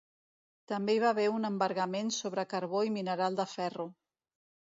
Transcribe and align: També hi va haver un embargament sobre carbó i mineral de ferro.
També 0.71 0.95
hi 0.95 1.01
va 1.03 1.11
haver 1.15 1.25
un 1.33 1.45
embargament 1.49 2.09
sobre 2.15 2.47
carbó 2.55 2.83
i 2.89 2.93
mineral 2.97 3.39
de 3.43 3.47
ferro. 3.53 3.87